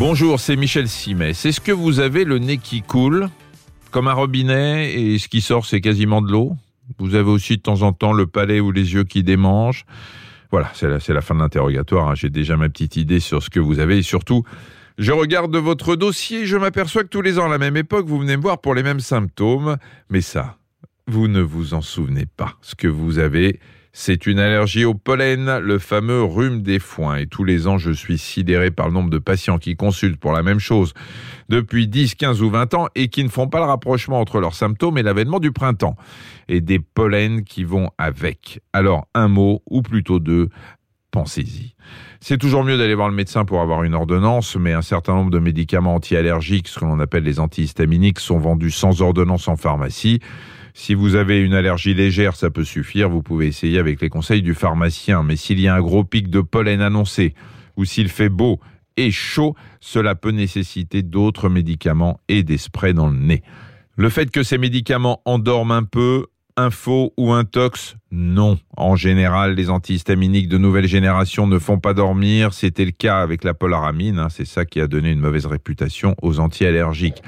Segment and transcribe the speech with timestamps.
[0.00, 1.44] Bonjour, c'est Michel Simès.
[1.44, 3.28] Est-ce que vous avez le nez qui coule
[3.90, 6.56] comme un robinet et ce qui sort c'est quasiment de l'eau?
[6.98, 9.84] Vous avez aussi de temps en temps le palais ou les yeux qui démangent
[10.50, 12.08] Voilà, c'est la, la, fin de l'interrogatoire.
[12.08, 12.14] Hein.
[12.14, 14.42] J'ai déjà ma petite idée sur ce que vous avez et surtout,
[14.96, 18.20] je regarde votre dossier je m'aperçois que tous les ans à la même époque, vous
[18.20, 19.76] venez me voir pour les mêmes symptômes.
[20.08, 20.56] Mais ça,
[21.10, 22.54] vous ne vous en souvenez pas.
[22.62, 23.58] Ce que vous avez,
[23.92, 27.16] c'est une allergie au pollen, le fameux rhume des foins.
[27.16, 30.32] Et tous les ans, je suis sidéré par le nombre de patients qui consultent pour
[30.32, 30.94] la même chose
[31.48, 34.54] depuis 10, 15 ou 20 ans et qui ne font pas le rapprochement entre leurs
[34.54, 35.96] symptômes et l'avènement du printemps.
[36.48, 38.60] Et des pollens qui vont avec.
[38.72, 40.48] Alors, un mot, ou plutôt deux,
[41.10, 41.74] pensez-y.
[42.20, 45.30] C'est toujours mieux d'aller voir le médecin pour avoir une ordonnance, mais un certain nombre
[45.30, 50.20] de médicaments anti-allergiques, ce que l'on appelle les antihistaminiques, sont vendus sans ordonnance en pharmacie.
[50.74, 54.42] Si vous avez une allergie légère, ça peut suffire, vous pouvez essayer avec les conseils
[54.42, 55.22] du pharmacien.
[55.22, 57.34] Mais s'il y a un gros pic de pollen annoncé,
[57.76, 58.60] ou s'il fait beau
[58.96, 63.42] et chaud, cela peut nécessiter d'autres médicaments et des sprays dans le nez.
[63.96, 68.58] Le fait que ces médicaments endorment un peu, un faux ou un tox Non.
[68.76, 72.52] En général, les antihistaminiques de nouvelle génération ne font pas dormir.
[72.52, 74.18] C'était le cas avec la polaramine.
[74.18, 74.28] Hein.
[74.28, 77.22] C'est ça qui a donné une mauvaise réputation aux anti-allergiques.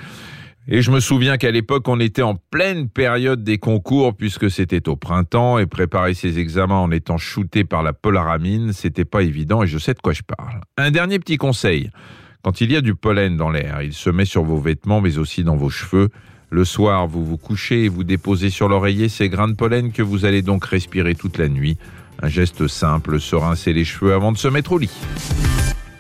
[0.69, 4.89] Et je me souviens qu'à l'époque, on était en pleine période des concours puisque c'était
[4.89, 9.65] au printemps et préparer ses examens en étant shooté par la polaramine, c'était pas évident
[9.65, 10.61] et je sais de quoi je parle.
[10.77, 11.91] Un dernier petit conseil.
[12.43, 15.19] Quand il y a du pollen dans l'air, il se met sur vos vêtements mais
[15.19, 16.11] aussi dans vos cheveux.
[16.51, 20.03] Le soir, vous vous couchez et vous déposez sur l'oreiller ces grains de pollen que
[20.03, 21.77] vous allez donc respirer toute la nuit.
[22.23, 24.91] Un geste simple, se rincer les cheveux avant de se mettre au lit.